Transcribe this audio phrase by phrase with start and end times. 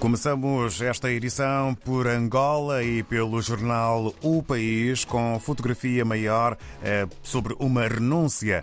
[0.00, 7.56] Começamos esta edição por Angola e pelo jornal O País, com fotografia maior eh, sobre
[7.58, 8.60] uma renúncia.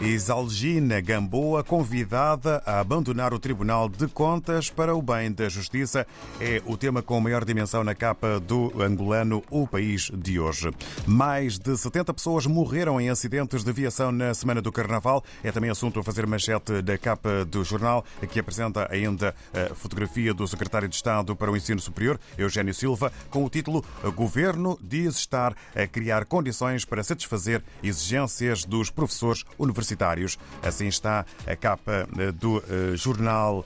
[0.00, 6.06] Isalgina Gamboa, convidada a abandonar o Tribunal de Contas para o bem da Justiça,
[6.38, 10.70] é o tema com maior dimensão na capa do angolano O País de hoje.
[11.06, 15.24] Mais de 70 pessoas morreram em acidentes de aviação na semana do Carnaval.
[15.42, 20.34] É também assunto a fazer manchete da capa do jornal, que apresenta ainda a fotografia
[20.34, 23.82] do secretário de Estado para o Ensino Superior, Eugênio Silva, com o título
[24.14, 30.38] Governo diz estar a criar condições para satisfazer exigências dos professores universitários universitários.
[30.62, 32.62] Assim está a capa do
[32.96, 33.64] Jornal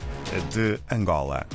[0.50, 1.46] de Angola.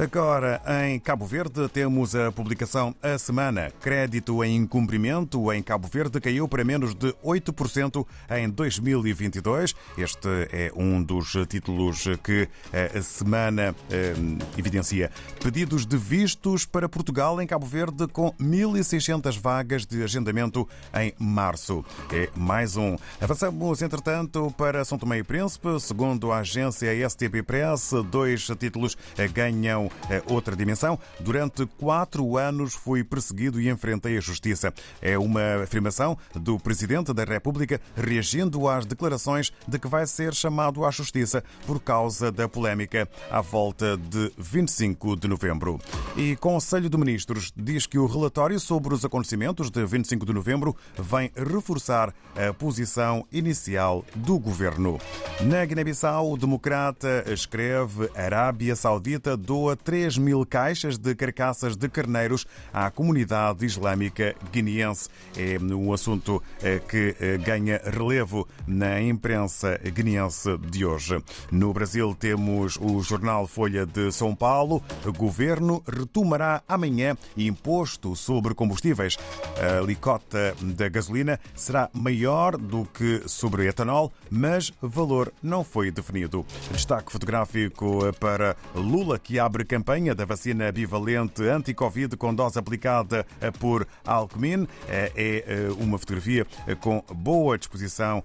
[0.00, 3.70] Agora, em Cabo Verde, temos a publicação A Semana.
[3.82, 9.74] Crédito em incumprimento em Cabo Verde caiu para menos de 8% em 2022.
[9.98, 14.14] Este é um dos títulos que a Semana eh,
[14.56, 15.10] evidencia.
[15.44, 21.84] Pedidos de vistos para Portugal em Cabo Verde com 1.600 vagas de agendamento em março.
[22.10, 22.96] É mais um.
[23.20, 25.78] Avançamos, entretanto, para São Tomé e Príncipe.
[25.78, 28.96] Segundo a agência STP Press, dois títulos
[29.34, 29.89] ganham
[30.26, 30.98] outra dimensão.
[31.18, 34.72] Durante quatro anos fui perseguido e enfrentei a justiça.
[35.00, 40.84] É uma afirmação do Presidente da República reagindo às declarações de que vai ser chamado
[40.84, 45.78] à justiça por causa da polémica à volta de 25 de novembro.
[46.16, 50.76] E Conselho de Ministros diz que o relatório sobre os acontecimentos de 25 de novembro
[50.98, 54.98] vem reforçar a posição inicial do governo.
[55.40, 62.46] Na Guiné-Bissau, o democrata escreve Arábia Saudita doa 3 mil caixas de carcaças de carneiros
[62.72, 65.08] à comunidade islâmica guineense.
[65.36, 66.42] É um assunto
[66.88, 71.22] que ganha relevo na imprensa guineense de hoje.
[71.50, 74.82] No Brasil, temos o jornal Folha de São Paulo.
[75.04, 79.16] O governo retomará amanhã imposto sobre combustíveis.
[79.56, 86.44] A licota da gasolina será maior do que sobre etanol, mas valor não foi definido.
[86.72, 93.26] Destaque fotográfico para Lula, que abre campanha da vacina bivalente anti-Covid com dose aplicada
[93.58, 94.66] por Alckmin.
[94.88, 96.46] É uma fotografia
[96.80, 98.22] com boa disposição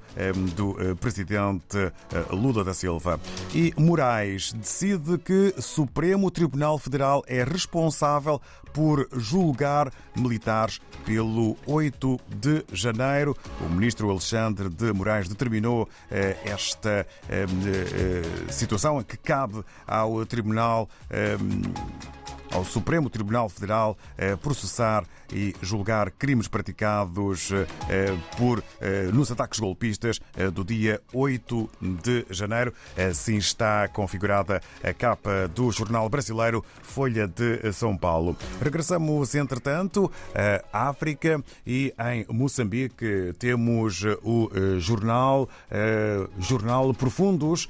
[0.55, 1.91] do presidente
[2.31, 3.19] Lula da Silva.
[3.53, 8.41] E Moraes decide que Supremo Tribunal Federal é responsável
[8.73, 13.33] por julgar militares pelo 8 de janeiro.
[13.61, 15.87] O ministro Alexandre de Moraes determinou
[16.43, 17.07] esta
[18.49, 20.89] situação que cabe ao Tribunal
[21.25, 21.73] Um.
[22.55, 23.97] Ao Supremo Tribunal Federal
[24.41, 27.51] processar e julgar crimes praticados
[28.37, 28.63] por
[29.13, 30.21] nos ataques golpistas
[30.53, 32.73] do dia 8 de janeiro.
[32.97, 38.37] Assim está configurada a capa do jornal brasileiro Folha de São Paulo.
[38.61, 40.09] Regressamos, entretanto,
[40.71, 44.49] à África e em Moçambique temos o
[44.79, 45.49] jornal
[46.39, 47.67] Jornal Profundos,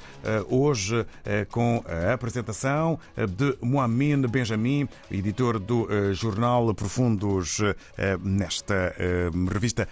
[0.47, 1.07] hoje
[1.50, 4.75] com a apresentação de Moamin Benjamin,
[5.12, 7.59] editor do jornal Profundos
[8.22, 8.94] nesta
[9.52, 9.88] revista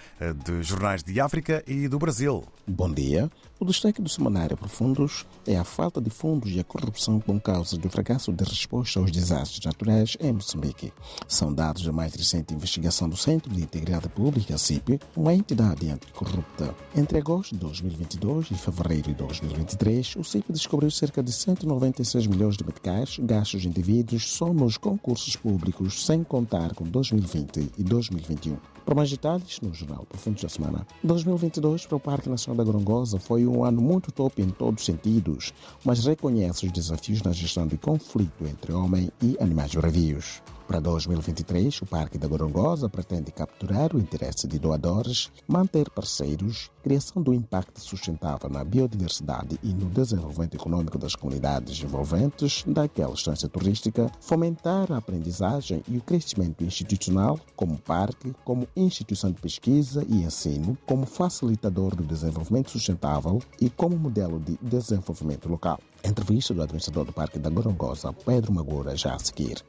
[0.45, 2.43] de jornais de África e do Brasil.
[2.65, 3.29] Bom dia.
[3.59, 7.77] O destaque do Semanário Profundos é a falta de fundos e a corrupção com causa
[7.77, 10.91] do fracasso de resposta aos desastres naturais em Moçambique.
[11.27, 16.75] São dados da mais recente investigação do Centro de Integridade Pública, CIP, uma entidade anticorrupta.
[16.95, 22.57] Entre agosto de 2022 e fevereiro de 2023, o CIP descobriu cerca de 196 milhões
[22.57, 28.72] de meticais gastos indivíduos só nos concursos públicos, sem contar com 2020 e 2021.
[28.85, 30.85] Para mais detalhes, no Jornal Profundos da Semana.
[31.03, 34.85] 2022 para o Parque Nacional da Gorongosa foi um ano muito top em todos os
[34.85, 35.53] sentidos,
[35.85, 40.41] mas reconhece os desafios na gestão de conflito entre homem e animais bravios.
[40.67, 47.21] Para 2023, o Parque da Gorongosa pretende capturar o interesse de doadores, manter parceiros, criação
[47.21, 54.09] do impacto sustentável na biodiversidade e no desenvolvimento econômico das comunidades envolventes daquela estância turística,
[54.21, 60.77] fomentar a aprendizagem e o crescimento institucional como parque, como instituição de pesquisa e ensino,
[60.85, 65.79] como facilitador do desenvolvimento sustentável e como modelo de desenvolvimento local.
[66.03, 69.63] Entrevista do administrador do Parque da Gorongosa, Pedro Magura, já a seguir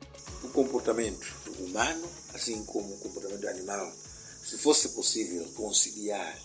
[0.45, 1.27] o comportamento
[1.59, 3.91] humano, assim como o comportamento animal,
[4.45, 6.39] se fosse possível conciliar,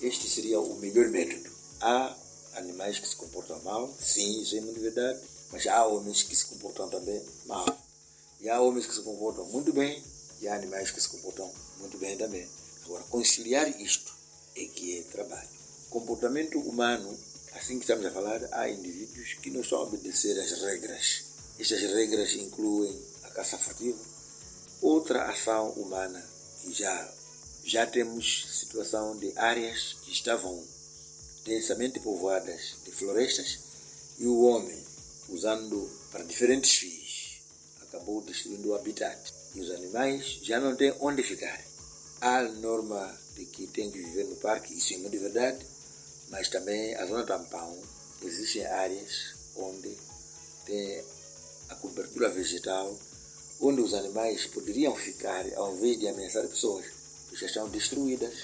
[0.00, 1.50] este seria o melhor método.
[1.80, 2.14] Há
[2.56, 5.18] animais que se comportam mal, sim, isso é uma verdade,
[5.52, 7.66] mas há homens que se comportam também mal.
[8.40, 10.02] E há homens que se comportam muito bem
[10.40, 12.48] e há animais que se comportam muito bem também.
[12.84, 14.14] Agora, conciliar isto
[14.54, 15.48] é que é trabalho.
[15.90, 17.18] Comportamento humano,
[17.54, 21.24] assim que estamos a falar, há indivíduos que não a obedecer às regras.
[21.58, 23.98] Estas regras incluem a caça furtiva,
[24.80, 26.24] outra ação humana
[26.62, 27.12] que já
[27.64, 30.64] já temos situação de áreas que estavam
[31.44, 33.58] densamente povoadas de florestas
[34.18, 34.80] e o homem,
[35.28, 37.05] usando para diferentes fins,
[37.96, 39.18] acabou destruindo o habitat.
[39.54, 41.58] E os animais já não têm onde ficar.
[42.20, 45.64] Há norma de que tem que viver no parque, isso é muito verdade,
[46.28, 47.78] mas também a zona tampão,
[48.22, 49.96] existem áreas onde
[50.64, 51.04] tem
[51.68, 52.98] a cobertura vegetal,
[53.60, 56.86] onde os animais poderiam ficar ao invés de ameaçar pessoas,
[57.28, 58.34] que já estão destruídas,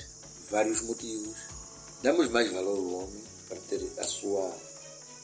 [0.51, 1.37] vários motivos.
[2.03, 4.55] Damos mais valor ao homem para ter a sua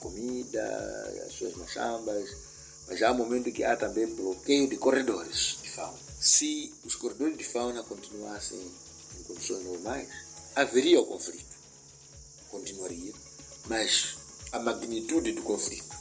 [0.00, 2.47] comida, as suas machambas,
[2.88, 5.98] mas há um momento que há também bloqueio de corredores de fauna.
[6.18, 10.08] Se os corredores de fauna continuassem em condições normais,
[10.56, 11.46] haveria o conflito.
[12.50, 13.12] Continuaria,
[13.68, 14.16] mas
[14.52, 15.96] a magnitude do conflito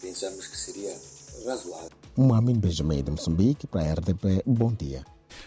[0.00, 0.96] pensamos que seria
[1.44, 1.90] razoável.
[2.16, 4.42] Mohamed Benjamin de Moçambique para a RDP.
[4.46, 5.04] Bom dia.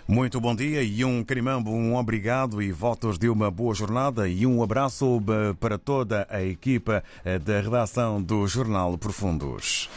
[0.07, 4.45] Muito bom dia e um carimambo, um obrigado e votos de uma boa jornada e
[4.45, 5.21] um abraço
[5.59, 7.03] para toda a equipa
[7.43, 9.89] da redação do Jornal Profundos.